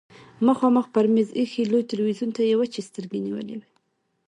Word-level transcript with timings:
مخامخ 0.47 0.85
پر 0.93 1.05
مېز 1.13 1.29
ايښي 1.37 1.63
لوی 1.71 1.83
تلويزيون 1.91 2.29
ته 2.35 2.41
يې 2.49 2.55
وچې 2.59 2.81
سترګې 2.89 3.19
نيولې 3.25 3.55
وې. 3.59 3.67